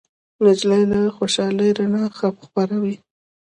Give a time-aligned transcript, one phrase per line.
[0.43, 2.95] نجلۍ د خوشالۍ رڼا خپروي.